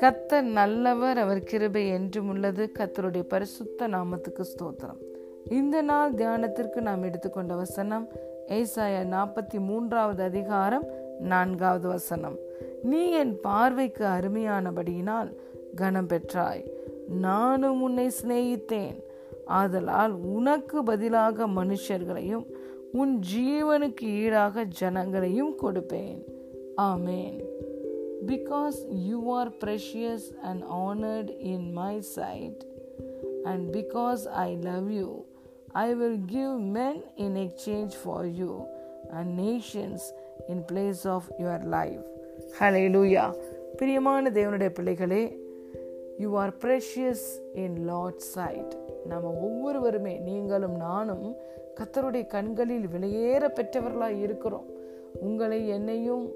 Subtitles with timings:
[0.00, 2.70] கத்தர் நல்லவர் அவர் கிருபை என்றும் உள்ளது.
[2.78, 4.98] கத்தருடைய பரிசுத்த நாமத்துக்கு ஸ்தோத்திரம்.
[5.50, 8.08] இந்த நாள் தியானத்திற்கு நாம் எடுத்துக்கொண்ட வசனம்
[8.48, 10.84] ஏசாய நாற்பத்தி மூன்றாவது அதிகாரம்
[11.18, 12.38] நான்காவது வசனம்.
[12.82, 15.36] நீ என் பார்வைக்கு அருமையானபடியினால்
[15.74, 16.66] கனம் பெற்றாய்.
[17.08, 19.00] நானும் உன்னை சிநேகித்தேன்.
[19.44, 22.46] ஆதலால் உனக்கு பதிலாக மனுஷர்களையும்
[22.93, 26.19] உன் ஜீவனுக்கு ஈடாக ஜனங்களையும் கொடுப்பேன்
[26.89, 27.37] ஆமேன்
[28.25, 32.63] because you are precious and honored in my sight,
[33.45, 35.25] and because I love you,
[35.75, 38.65] I will give men in exchange for you
[39.11, 40.11] and nations
[40.49, 42.03] in place of your life.
[42.59, 43.27] Hallelujah.
[43.79, 45.23] பிரியமான தேவனுடைய பிள்ளைகளே
[46.19, 47.25] you are precious
[47.63, 48.73] in Lord sight
[49.06, 51.36] நம்ம ஒவ்வொருவருமே நீங்களும் நானும்
[51.80, 54.66] கத்தருடைய கண்களில் விலையேற பெற்றவர்களாக இருக்கிறோம்.
[55.20, 56.30] உங்களை என்னையும்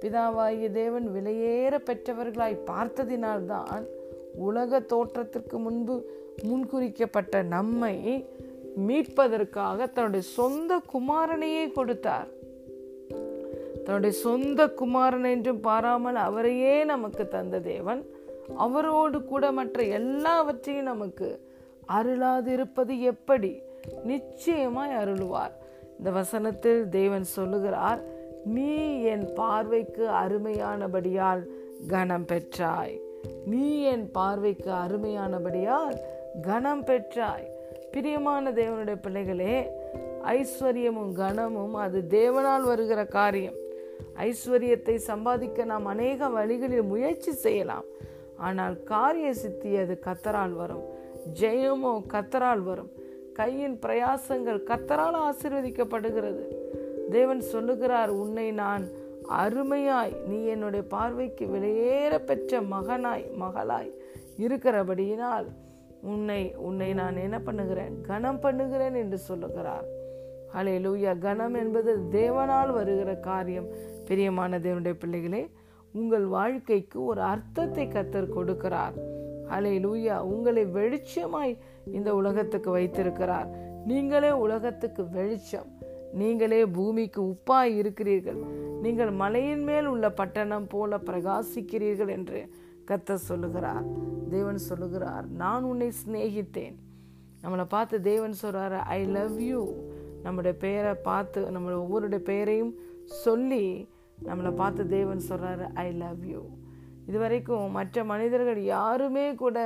[0.00, 3.86] பிதாவாகிய தேவன் விலையேற பெற்றவர்களாய் பார்த்ததினால்தான்
[4.34, 6.10] உலக தோற்றத்திற்கு முன்பு
[6.42, 8.26] முன்குறிக்கப்பட்ட நம்மை
[8.88, 12.26] மீட்பதற்காக தன்னுடைய சொந்த குமாரனையே கொடுத்தார்.
[13.84, 18.06] தன்னுடைய சொந்த குமாரன் என்றும் பாராமல் அவரையே நமக்கு தந்த தேவன்.
[18.56, 21.47] அவரோடு கூட மற்ற எல்லாவற்றையும் நமக்கு
[21.96, 23.62] அருளாதிருப்பது எப்படி?
[24.04, 25.54] நிச்சயமாய் அருளுவார்.
[25.98, 28.00] இந்த வசனத்தில் தேவன் சொல்லுகிறார்
[28.44, 31.42] நீ என் பார்வைக்கு அருமையானபடியால்
[31.88, 33.00] கனம் பெற்றாய்.
[33.46, 35.96] நீ என் பார்வைக்கு அருமையானபடியால்
[36.42, 37.46] கனம் பெற்றாய்.
[37.92, 39.70] பிரியமான தேவனுடைய பிள்ளைகளே
[40.24, 43.58] ஐஸ்வர்யமும் கனமும் அது தேவனால் வருகிற காரியம்.
[44.16, 47.84] ஐஸ்வர்யத்தை சம்பாதிக்க நாம் அநேக வழிகளில் முயற்சி செய்யலாம்.
[48.36, 50.86] ஆனால் காரிய சித்தி அது கத்தரால் வரும்.
[51.40, 52.90] ஜெயமோ கத்தரால் வரும்.
[53.34, 56.44] கையின் பிரயாசங்கள் கத்தரால் ஆசிர்வதிக்கப்படுகிறது.
[57.10, 58.84] தேவன் சொல்லுகிறார் உன்னை நான்
[59.42, 63.90] அருமையாய் நீ என்னுடைய பார்வைக்கு வெளியேற பெற்ற மகனாய் மகளாய்
[64.38, 65.48] இருக்கிறபடியினால்
[66.02, 67.94] உன்னை உன்னை நான் என்ன பண்ணுகிறேன்?
[68.02, 69.86] கனம் பண்ணுகிறேன் என்று சொல்லுகிறார்.
[70.54, 73.68] ஹலே லூயா கனம் என்பது தேவனால் வருகிற காரியம்.
[74.08, 75.42] பிரியமான தேவனுடைய பிள்ளைகளே
[75.92, 78.96] உங்கள் வாழ்க்கைக்கு ஒரு அர்த்தத்தை கத்தர் கொடுக்கிறார்.
[79.48, 81.54] அலை லூயா உங்களை வெளிச்சமாய்
[81.92, 83.48] இந்த உலகத்துக்கு வைத்திருக்கிறார்.
[83.86, 85.68] நீங்களே உலகத்துக்கு வெளிச்சம்.
[86.12, 88.40] நீங்களே பூமிக்கு உப்பாய் இருக்கிறீர்கள்.
[88.82, 92.40] நீங்கள் மலையின் மேல் உள்ள பட்டணம் போல பிரகாசிக்கிறீர்கள் என்று
[92.86, 93.86] கத்த சொல்லுகிறார்.
[94.30, 96.76] தேவன் சொல்லுகிறார் நான் உன்னை சிநேகித்தேன்.
[97.42, 99.60] நம்மளை பார்த்து தேவன் சொல்கிறாரு ஐ லவ் யூ
[100.22, 102.72] நம்முடைய பெயரை பார்த்து நம்மளோட ஒவ்வொருடைய பெயரையும்
[103.24, 103.64] சொல்லி
[104.24, 106.42] நம்மளை பார்த்து தேவன் சொல்கிறாரு ஐ லவ் யூ
[107.08, 109.58] இது வரைக்கும் மற்ற மனிதர்கள் யாருமே கூட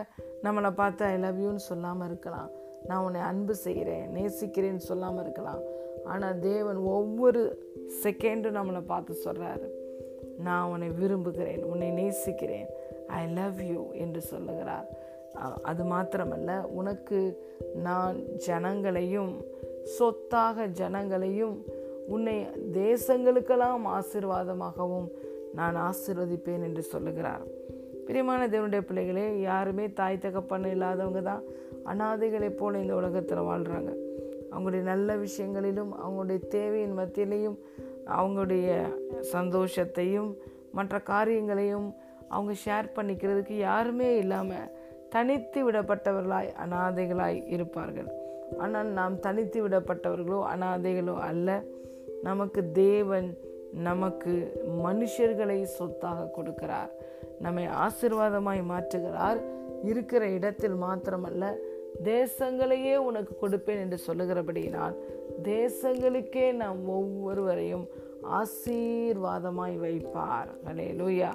[0.46, 2.50] நம்மளை பார்த்து ஐ லவ் யூன்னு சொல்லாமல் இருக்கலாம்.
[2.88, 5.62] நான் உன்னை அன்பு செய்கிறேன் நேசிக்கிறேன்னு சொல்லாமல் இருக்கலாம்.
[6.12, 7.42] ஆனால் தேவன் ஒவ்வொரு
[8.02, 9.68] செகண்டும் நம்மளை பார்த்து சொல்கிறாரு
[10.46, 12.68] நான் உன்னை விரும்புகிறேன் உன்னை நேசிக்கிறேன்.
[13.20, 14.88] ஐ லவ் யூ என்று சொல்லுகிறார்.
[15.70, 17.18] அது மாத்திரமல்ல உனக்கு
[17.86, 18.16] நான்
[18.46, 19.32] ஜனங்களையும்
[19.98, 21.54] சொத்தாக ஜனங்களையும்
[22.14, 22.34] உன்னை
[22.80, 25.08] தேசங்களுக்கெல்லாம் ஆசிர்வாதமாகவும்
[25.54, 27.44] நான் ஆசிர்வதிப்பேன் என்று சொல்லுகிறார்.
[28.06, 31.42] பிரியமான தேவனுடைய பிள்ளைகளே யாருமே தாய் தகப்பன் இல்லாதவங்க தான்.
[31.84, 33.92] அனாதைகளைப் போல இந்த உலகத்தில் வாழ்கிறாங்க
[34.52, 37.58] அவங்களுடைய நல்ல விஷயங்களிலும் அவங்களுடைய தேவையின் மத்தியிலையும்
[38.06, 38.68] அவங்களுடைய
[39.32, 40.30] சந்தோஷத்தையும்
[40.72, 41.88] மற்ற காரியங்களையும்
[42.28, 44.70] அவங்க ஷேர் பண்ணிக்கிறதுக்கு யாருமே இல்லாமல்
[45.10, 48.10] தனித்து விடப்பட்டவர்களாய் அனாதைகளாய் இருப்பார்கள்.
[48.58, 51.48] ஆனால் நாம் தனித்து விடப்பட்டவர்களோ அனாதைகளோ அல்ல.
[52.22, 53.28] நமக்கு தேவன்
[53.72, 54.52] நமக்கு
[54.84, 56.90] மனுஷர்களை சொத்தாக கொடுக்கிறார்.
[57.40, 59.40] நம்மை ஆசிர்வாதமாய் மாற்றுகிறார்.
[59.84, 61.54] இருக்கிற இடத்தில் மாத்திரமல்ல
[62.04, 64.94] தேசங்களையே உனக்கு கொடுப்பேன் என்று சொல்லுகிறபடியினால்
[65.42, 67.88] தேசங்களுக்கே நாம் ஒவ்வொருவரையும்
[68.32, 70.50] ஆசீர்வாதமாய் வைப்பார்.
[70.66, 71.30] அலே லூயா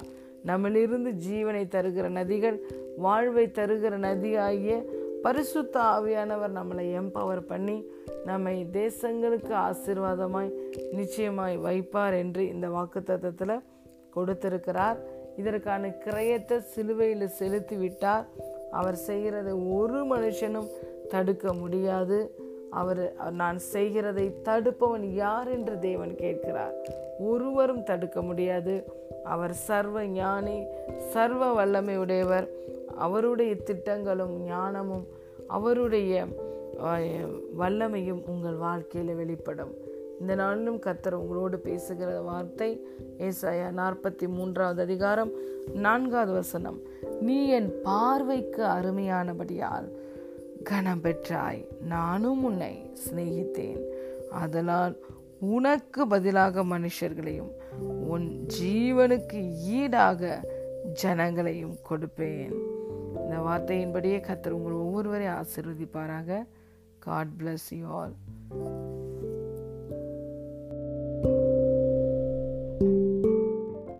[0.46, 2.58] நம்மளிருந்து ஜீவனை தருகிற நதிகள்
[2.96, 4.84] வாழ்வை தருகிற நதி ஆகிய
[5.28, 7.84] பரிசுத்த ஆவியானவர் நம்மளை எம்பவர் பண்ணி
[8.24, 10.52] நம்மை தேசங்களுக்கு ஆசீர்வாதமாய்
[10.92, 13.62] நிச்சயமாய் வைப்பார் என்று இந்த வாக்கு தத்துவத்தில்
[14.10, 14.98] கொடுத்திருக்கிறார்.
[15.36, 18.26] இதற்கான கிரயத்தை சிலுவையில் செலுத்தி விட்டார்.
[18.70, 20.70] அவர் செய்கிறதை ஒரு மனுஷனும்
[21.08, 22.34] தடுக்க முடியாது.
[22.70, 26.74] அவர் நான் செய்கிறதை தடுப்பவன் யார் என்று தேவன் கேட்கிறார்.
[27.18, 28.92] ஒருவரும் தடுக்க முடியாது.
[29.24, 30.64] அவர் சர்வ ஞானி
[30.98, 32.48] சர்வ வல்லமை உடையவர்.
[32.96, 35.06] அவருடைய திட்டங்களும் ஞானமும்
[35.48, 36.26] அவருடைய
[37.60, 39.74] வல்லமையும் உங்கள் வாழ்க்கையில் வெளிப்படும்.
[40.20, 42.70] இந்த நாளிலும் கத்தர் உங்களோடு பேசுகிற வார்த்தை
[43.18, 45.32] ஏசாயா நாற்பத்தி மூன்றாவது அதிகாரம்
[45.74, 46.78] நான்காவது வசனம்.
[47.20, 49.88] நீ என் பார்வைக்கு அருமையானபடியால்
[50.64, 51.62] கனம் பெற்றாய்.
[51.80, 52.72] நானும் உன்னை
[53.04, 53.82] சிநேகித்தேன்.
[54.30, 54.94] அதனால்
[55.40, 57.52] உனக்கு பதிலாக மனுஷர்களையும்
[58.08, 60.40] உன் ஜீவனுக்கு ஈடாக
[61.02, 62.56] ஜனங்களையும் கொடுப்பேன்.
[63.16, 66.46] இந்த வார்த்தையின்படியே கத்தர் உங்கள் ஒவ்வொருவரையும் ஆசிர்வதிப்பாராக.
[66.98, 68.14] God bless you all